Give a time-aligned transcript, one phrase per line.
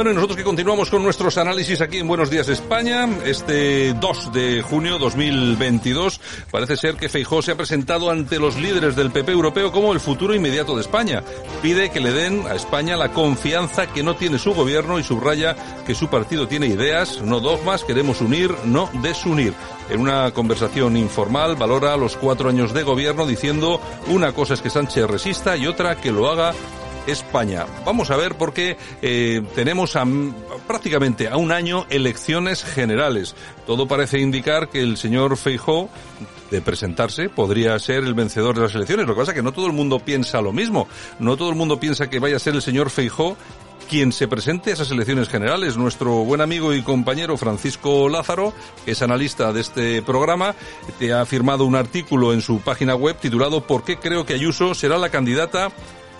[0.00, 4.32] Bueno, y nosotros que continuamos con nuestros análisis aquí en Buenos Días España, este 2
[4.32, 9.30] de junio 2022, parece ser que Feijó se ha presentado ante los líderes del PP
[9.32, 11.22] europeo como el futuro inmediato de España.
[11.60, 15.54] Pide que le den a España la confianza que no tiene su gobierno y subraya
[15.84, 19.52] que su partido tiene ideas, no dogmas, queremos unir, no desunir.
[19.90, 24.70] En una conversación informal valora los cuatro años de gobierno diciendo una cosa es que
[24.70, 26.54] Sánchez resista y otra que lo haga
[27.06, 27.66] España.
[27.84, 29.96] Vamos a ver porque eh, tenemos
[30.66, 33.34] prácticamente a un año elecciones generales.
[33.66, 35.88] Todo parece indicar que el señor Feijó
[36.50, 39.06] de presentarse podría ser el vencedor de las elecciones.
[39.06, 40.88] Lo que pasa es que no todo el mundo piensa lo mismo.
[41.18, 43.36] No todo el mundo piensa que vaya a ser el señor Feijó
[43.88, 45.76] quien se presente a esas elecciones generales.
[45.76, 48.52] Nuestro buen amigo y compañero Francisco Lázaro,
[48.84, 50.54] que es analista de este programa,
[51.00, 54.74] te ha firmado un artículo en su página web titulado ¿Por qué creo que Ayuso
[54.74, 55.72] será la candidata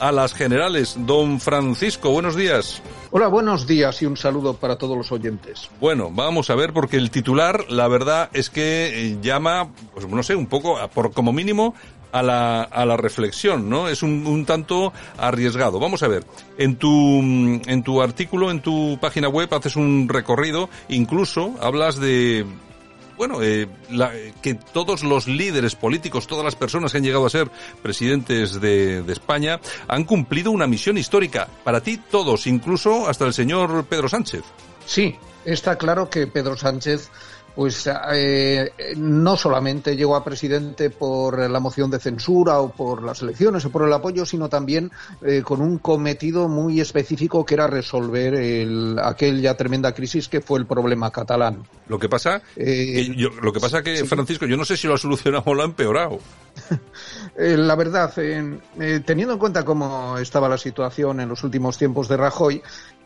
[0.00, 0.96] a las generales.
[0.98, 2.82] Don Francisco, buenos días.
[3.10, 5.70] Hola, buenos días y un saludo para todos los oyentes.
[5.80, 10.22] Bueno, vamos a ver porque el titular, la verdad es que eh, llama, pues no
[10.22, 11.74] sé, un poco, por como mínimo,
[12.12, 13.88] a la, a la reflexión, ¿no?
[13.88, 15.78] Es un, un, tanto arriesgado.
[15.78, 16.24] Vamos a ver,
[16.56, 22.46] en tu, en tu artículo, en tu página web, haces un recorrido, incluso hablas de,
[23.16, 27.30] bueno, eh, la, que todos los líderes políticos, todas las personas que han llegado a
[27.30, 27.50] ser
[27.82, 31.48] presidentes de, de, España, han cumplido una misión histórica.
[31.64, 34.42] Para ti, todos, incluso hasta el señor Pedro Sánchez.
[34.84, 37.10] Sí, está claro que Pedro Sánchez
[37.56, 43.22] pues eh, no solamente llegó a presidente por la moción de censura o por las
[43.22, 47.66] elecciones o por el apoyo, sino también eh, con un cometido muy específico que era
[47.66, 51.62] resolver el, aquella tremenda crisis que fue el problema catalán.
[51.88, 54.06] Lo que pasa, eh, que yo, lo que pasa que sí.
[54.06, 56.18] Francisco, yo no sé si lo ha solucionado o lo ha empeorado.
[57.38, 62.62] la verdad, teniendo en cuenta cómo estaba la situación en los últimos tiempos de Rajoy,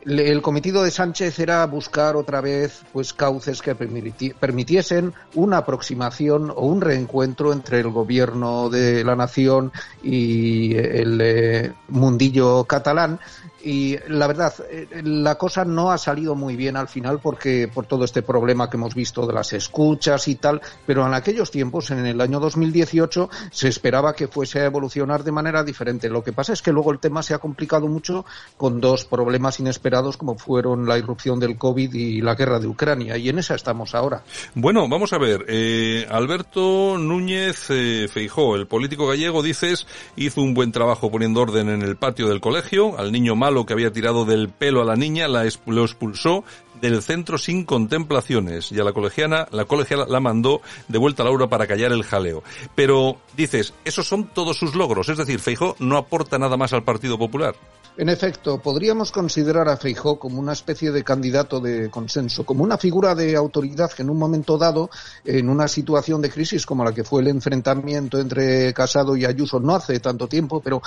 [0.07, 6.67] el cometido de Sánchez era buscar otra vez pues cauces que permitiesen una aproximación o
[6.67, 9.73] un reencuentro entre el gobierno de la nación
[10.03, 13.21] y el eh, mundillo catalán
[13.63, 14.55] y la verdad
[15.03, 18.77] la cosa no ha salido muy bien al final porque por todo este problema que
[18.77, 23.29] hemos visto de las escuchas y tal pero en aquellos tiempos en el año 2018
[23.51, 26.09] se esperaba que fuese a evolucionar de manera diferente.
[26.09, 28.25] Lo que pasa es que luego el tema se ha complicado mucho
[28.57, 33.17] con dos problemas inesperados como fueron la irrupción del COVID y la guerra de Ucrania
[33.17, 34.23] y en esa estamos ahora.
[34.55, 40.55] Bueno vamos a ver eh, Alberto Núñez eh, Feijó el político gallego dices hizo un
[40.55, 44.25] buen trabajo poniendo orden en el patio del colegio al niño malo que había tirado
[44.25, 46.45] del pelo a la niña, la lo expulsó
[46.81, 51.27] del centro sin contemplaciones y a la colegiana, la colegiala la mandó de vuelta a
[51.27, 52.45] Laura para callar el jaleo.
[52.77, 56.85] Pero dices, esos son todos sus logros, es decir, Feijó no aporta nada más al
[56.85, 57.57] Partido Popular.
[57.97, 62.79] En efecto, podríamos considerar a Feijó como una especie de candidato de consenso, como una
[62.79, 64.91] figura de autoridad que en un momento dado,
[65.25, 69.59] en una situación de crisis como la que fue el enfrentamiento entre Casado y Ayuso
[69.59, 70.81] no hace tanto tiempo, pero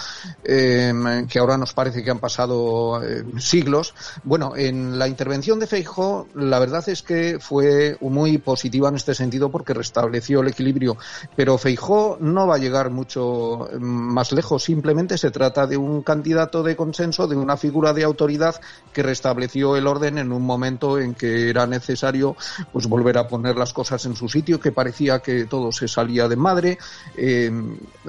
[0.44, 0.94] eh,
[1.30, 3.94] que ahora nos parece que han pasado eh, siglos.
[4.24, 9.14] Bueno, en la intervención de Feijó, la verdad es que fue muy positiva en este
[9.14, 10.98] sentido porque restableció el equilibrio,
[11.36, 14.64] pero Feijó no va a llegar mucho más lejos.
[14.64, 18.62] Simplemente se trata de un candidato de consenso de una figura de autoridad
[18.94, 22.36] que restableció el orden en un momento en que era necesario
[22.72, 26.28] pues volver a poner las cosas en su sitio, que parecía que todo se salía
[26.28, 26.78] de madre.
[27.18, 27.52] Eh,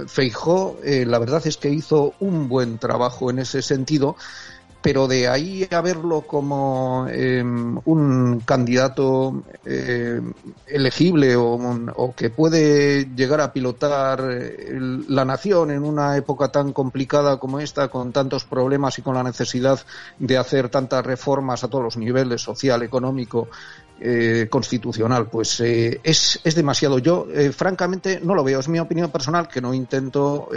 [0.06, 4.16] Feijó, eh, la verdad es que hizo un buen trabajo en ese sentido
[4.84, 10.20] pero de ahí a verlo como eh, un candidato eh,
[10.66, 17.38] elegible o, que puede llegar a pilotar el, la nación en una época tan complicada
[17.38, 19.80] como esta, con tantos problemas y con la necesidad
[20.18, 23.48] de hacer tantas reformas a todos los niveles, social, económico,
[24.00, 26.98] eh, constitucional, pues eh, es, es, demasiado.
[26.98, 28.58] Yo, eh, francamente, no lo veo.
[28.58, 30.48] Es mi opinión personal, que no intento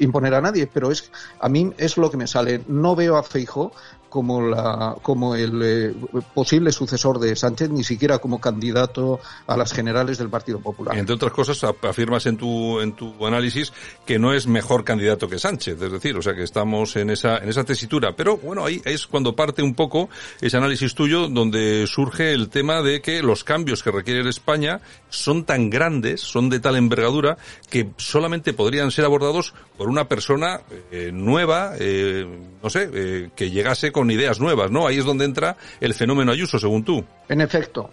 [0.00, 2.62] imponer a nadie, pero es a mí es lo que me sale.
[2.66, 3.22] No veo a
[3.62, 5.94] Feijo como, la, como el eh,
[6.34, 10.98] posible sucesor de Sánchez, ni siquiera como candidato a las generales del Partido Popular.
[10.98, 13.72] Entre otras cosas, afirmas en tu, en tu análisis
[14.04, 17.38] que no es mejor candidato que Sánchez, es decir, o sea que estamos en esa,
[17.38, 18.14] en esa tesitura.
[18.14, 20.10] Pero bueno, ahí es cuando parte un poco
[20.42, 25.44] ese análisis tuyo, donde surge el tema de que los cambios que requiere España son
[25.44, 27.38] tan grandes, son de tal envergadura,
[27.70, 30.60] que solamente podrían ser abordados por una persona
[30.90, 32.26] eh, nueva, eh,
[32.62, 34.86] no sé, que llegase con ideas nuevas, ¿no?
[34.86, 37.04] Ahí es donde entra el fenómeno Ayuso, según tú.
[37.28, 37.90] En efecto.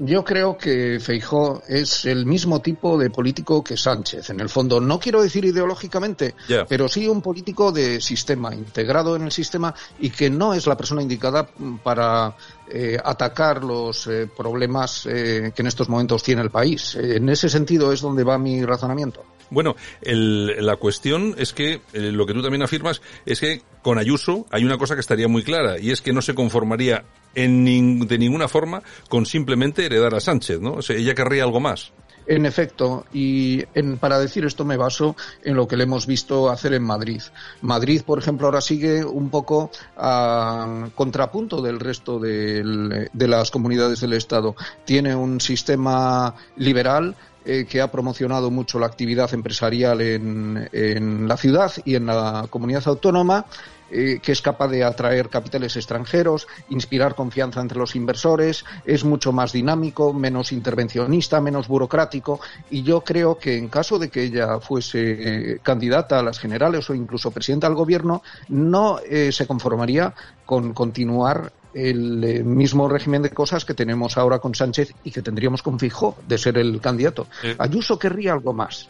[0.00, 4.30] Yo creo que Feijó es el mismo tipo de político que Sánchez.
[4.30, 6.36] En el fondo, no quiero decir ideológicamente,
[6.68, 10.76] pero sí un político de sistema, integrado en el sistema y que no es la
[10.76, 11.48] persona indicada
[11.82, 12.36] para
[12.70, 16.94] eh, atacar los eh, problemas eh, que en estos momentos tiene el país.
[16.94, 19.24] en ese sentido es donde va mi razonamiento.
[19.50, 24.64] Bueno, la cuestión es que lo que tú también afirmas es que con Ayuso hay
[24.64, 27.04] una cosa que estaría muy clara y es que no se conformaría
[27.34, 30.74] en de ninguna forma con simplemente heredar a Sánchez, ¿no?
[30.74, 31.92] O sea, ella querría algo más.
[32.26, 33.62] En efecto, y
[34.00, 37.22] para decir esto me baso en lo que le hemos visto hacer en Madrid.
[37.62, 44.12] Madrid, por ejemplo, ahora sigue un poco a contrapunto del resto de las comunidades del
[44.12, 44.54] Estado.
[44.84, 47.16] Tiene un sistema liberal
[47.50, 52.82] eh, que ha promocionado mucho la actividad empresarial en la ciudad y en la comunidad
[52.86, 53.46] autónoma
[53.90, 59.32] eh, que es capaz de atraer capitales extranjeros, inspirar confianza entre los inversores, es mucho
[59.32, 62.38] más dinámico, menos intervencionista, menos burocrático.
[62.70, 66.90] Y yo creo que en caso de que ella fuese eh, candidata a las generales
[66.90, 68.98] o incluso presidenta del gobierno, no
[69.30, 70.14] se conformaría
[70.44, 75.62] con continuar el mismo régimen de cosas que tenemos ahora con Sánchez y que tendríamos
[75.62, 77.26] con Fijo de ser el candidato.
[77.58, 78.88] Ayuso querría algo más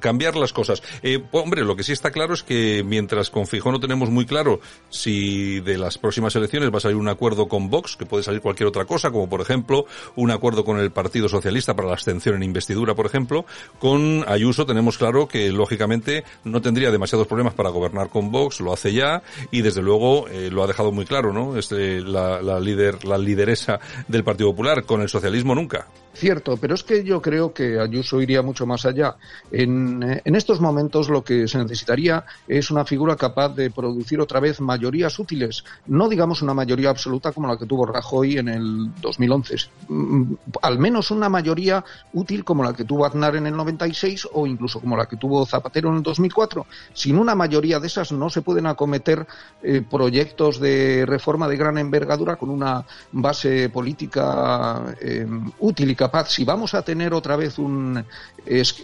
[0.00, 0.82] cambiar las cosas.
[1.02, 4.26] Eh, hombre, lo que sí está claro es que mientras con Fijó no tenemos muy
[4.26, 8.22] claro si de las próximas elecciones va a salir un acuerdo con Vox, que puede
[8.22, 9.86] salir cualquier otra cosa, como por ejemplo
[10.16, 13.44] un acuerdo con el Partido Socialista para la abstención en investidura, por ejemplo,
[13.78, 18.72] con Ayuso tenemos claro que lógicamente no tendría demasiados problemas para gobernar con Vox, lo
[18.72, 21.56] hace ya y desde luego eh, lo ha dejado muy claro, ¿no?
[21.56, 25.86] Es eh, la, la líder, la lideresa del Partido Popular, con el socialismo nunca.
[26.18, 29.14] Cierto, pero es que yo creo que Ayuso iría mucho más allá.
[29.52, 34.40] En, en, estos momentos lo que se necesitaría es una figura capaz de producir otra
[34.40, 38.90] vez mayorías útiles, no digamos una mayoría absoluta como la que tuvo Rajoy en el
[39.00, 39.56] 2011,
[39.88, 44.44] mm, al menos una mayoría útil como la que tuvo Aznar en el 96 o
[44.44, 46.66] incluso como la que tuvo Zapatero en el 2004.
[46.94, 49.24] Sin una mayoría de esas no se pueden acometer
[49.62, 55.24] eh, proyectos de reforma de gran envergadura con una base política eh,
[55.60, 58.04] útil y capaz si vamos a tener otra vez un,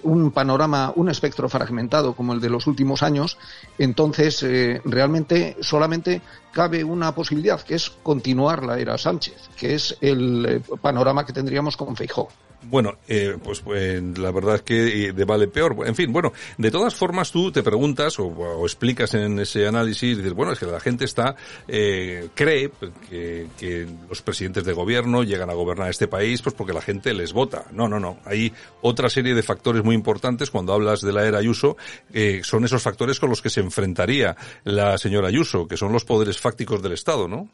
[0.02, 3.38] un panorama, un espectro fragmentado como el de los últimos años,
[3.78, 6.22] entonces eh, realmente solamente
[6.52, 11.32] cabe una posibilidad, que es continuar la era Sánchez, que es el eh, panorama que
[11.32, 12.28] tendríamos con Feijóo.
[12.66, 15.76] Bueno, eh, pues, pues, la verdad es que de vale peor.
[15.86, 20.32] En fin, bueno, de todas formas tú te preguntas o, explicas en ese análisis, dices,
[20.32, 21.36] bueno, es que la gente está,
[21.66, 22.70] cree
[23.10, 27.12] que, que, los presidentes de gobierno llegan a gobernar este país pues porque la gente
[27.14, 27.66] les vota.
[27.72, 28.18] No, no, no.
[28.24, 28.52] Hay
[28.82, 31.76] otra serie de factores muy importantes cuando hablas de la era Ayuso,
[32.12, 36.04] eh, son esos factores con los que se enfrentaría la señora Ayuso, que son los
[36.04, 37.48] poderes fácticos del Estado, ¿no?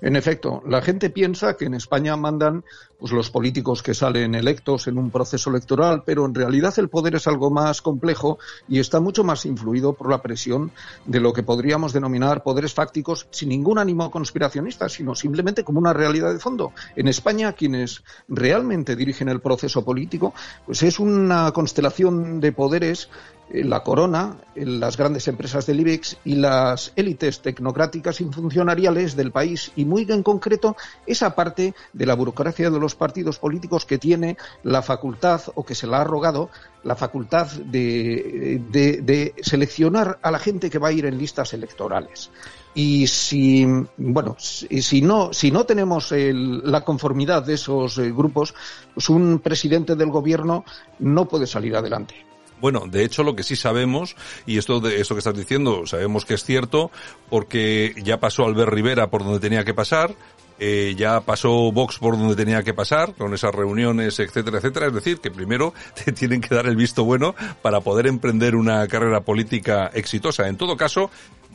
[0.00, 2.64] En efecto, la gente piensa que en España mandan
[2.98, 7.14] pues, los políticos que salen electos en un proceso electoral, pero en realidad el poder
[7.14, 8.38] es algo más complejo
[8.68, 10.70] y está mucho más influido por la presión
[11.06, 15.92] de lo que podríamos denominar poderes fácticos sin ningún ánimo conspiracionista, sino simplemente como una
[15.92, 16.72] realidad de fondo.
[16.96, 20.34] En España, quienes realmente dirigen el proceso político,
[20.66, 23.08] pues es una constelación de poderes
[23.52, 29.72] la corona, las grandes empresas del IBEX y las élites tecnocráticas y funcionariales del país
[29.76, 34.36] y muy en concreto esa parte de la burocracia de los partidos políticos que tiene
[34.62, 36.50] la facultad o que se la ha rogado
[36.84, 42.30] la facultad de, seleccionar a la gente que va a ir en listas electorales.
[42.72, 48.54] Y si, bueno, si no, si no tenemos la conformidad de esos eh, grupos,
[48.94, 50.64] pues un presidente del gobierno
[51.00, 52.14] no puede salir adelante.
[52.60, 56.24] Bueno, de hecho lo que sí sabemos, y esto de esto que estás diciendo, sabemos
[56.24, 56.90] que es cierto,
[57.28, 60.14] porque ya pasó Albert Rivera por donde tenía que pasar,
[60.62, 64.88] eh, ya pasó Vox por donde tenía que pasar, con esas reuniones, etcétera, etcétera.
[64.88, 65.72] Es decir, que primero
[66.04, 70.48] te tienen que dar el visto bueno para poder emprender una carrera política exitosa.
[70.48, 71.10] En todo caso,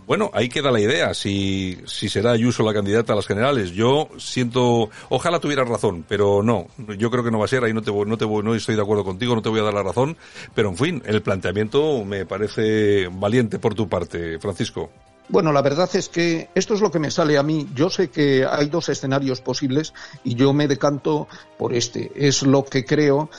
[0.08, 3.72] bueno, ahí queda la idea, si, si será Ayuso la candidata a las generales.
[3.72, 7.74] Yo siento, ojalá tuviera razón, pero no, yo creo que no va a ser, ahí
[7.74, 9.84] no te no te no estoy de acuerdo contigo, no te voy a dar la
[9.84, 10.18] razón,
[10.54, 14.92] pero en fin, el planteamiento me parece valiente por tu parte, Francisco.
[15.28, 17.68] Bueno, la verdad es que esto es lo que me sale a mí.
[17.74, 19.92] Yo sé que hay dos escenarios posibles
[20.24, 21.28] y yo me decanto
[21.58, 22.12] por este.
[22.16, 23.30] Es lo que creo,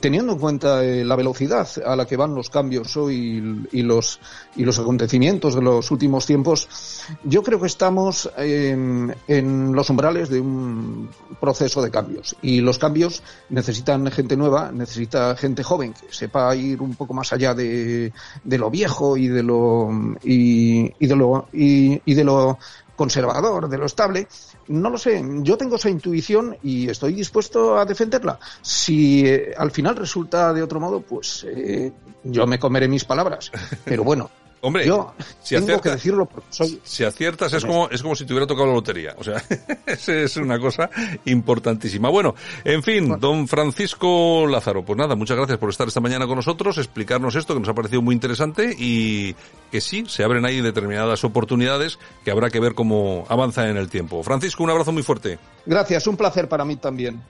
[0.00, 4.18] teniendo en cuenta eh, la velocidad a la que van los cambios hoy y, los,
[4.56, 6.68] y los acontecimientos de los últimos tiempos.
[7.22, 9.14] Yo creo que estamos en,
[9.74, 15.62] los umbrales de un proceso de cambios y los cambios necesitan gente nueva, necesita gente
[15.62, 18.10] joven que sepa ir un poco más allá de,
[18.44, 19.90] lo viejo y de lo,
[20.22, 22.58] y de lo lo, y, y de lo
[22.96, 24.26] conservador, de lo estable,
[24.68, 25.22] no lo sé.
[25.42, 28.38] Yo tengo esa intuición y estoy dispuesto a defenderla.
[28.62, 31.92] Si eh, al final resulta de otro modo, pues eh,
[32.24, 33.52] yo me comeré mis palabras.
[33.84, 34.30] Pero bueno,
[34.62, 38.16] Hombre, yo si tengo acierta- que decirlo porque soy Si aciertas es como, es como
[38.16, 39.14] si te hubiera tocado la lotería.
[39.18, 39.42] O sea,
[39.86, 40.90] esa es una cosa
[41.26, 42.08] importantísima.
[42.08, 42.34] Bueno,
[42.64, 46.78] en fin, don Francisco Lázaro, pues nada, muchas gracias por estar esta mañana con nosotros,
[46.78, 49.34] explicarnos esto que nos ha parecido muy interesante y
[49.70, 53.88] que sí, se abren ahí determinadas oportunidades que habrá que ver cómo avanza en el
[53.88, 54.22] tiempo.
[54.22, 55.38] Francisco, un abrazo muy fuerte.
[55.66, 57.20] Gracias, un placer para mí también.